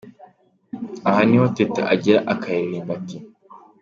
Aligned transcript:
Aha 1.09 1.21
niho 1.27 1.47
Teta 1.57 1.81
agera 1.93 2.19
akaririmba 2.33 2.91
ati:. 2.99 3.17